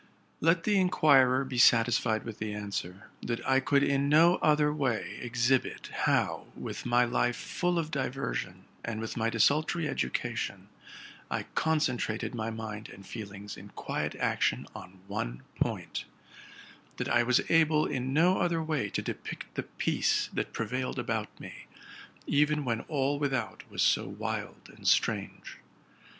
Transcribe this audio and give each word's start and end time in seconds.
Let 0.39 0.63
the 0.63 0.79
inquirer 0.79 1.45
be 1.45 1.59
satisfied 1.59 2.23
with 2.23 2.39
the 2.39 2.55
answer, 2.55 3.11
that 3.21 3.47
I 3.47 3.59
could 3.59 3.83
in 3.83 4.09
no 4.09 4.37
other 4.37 4.73
way 4.73 5.19
exhibit 5.21 5.91
how, 5.93 6.47
with 6.55 6.87
my 6.87 7.05
life 7.05 7.35
full 7.35 7.77
of 7.77 7.91
diversion, 7.91 8.65
and 8.83 8.99
with 8.99 9.15
my 9.15 9.29
desultory 9.29 9.87
education, 9.87 10.69
I 11.29 11.43
concentrated 11.53 12.33
my 12.33 12.49
mind 12.49 12.89
and 12.89 13.05
feelings 13.05 13.55
in 13.55 13.69
quiet 13.75 14.15
action 14.15 14.65
on 14.73 15.01
one 15.07 15.43
point; 15.59 16.05
that 16.97 17.07
IT 17.07 17.27
was 17.27 17.41
able 17.51 17.85
in 17.85 18.11
no 18.11 18.39
other 18.39 18.63
way 18.63 18.89
to 18.89 19.03
depict 19.03 19.53
the 19.53 19.61
peace 19.77 20.31
that 20.33 20.51
prevailed 20.51 20.97
about 20.97 21.39
me, 21.39 21.67
even 22.25 22.65
when 22.65 22.81
all 22.87 23.19
without 23.19 23.69
was 23.69 23.83
so 23.83 24.07
wild 24.07 24.67
and 24.75 24.87
strange. 24.87 25.59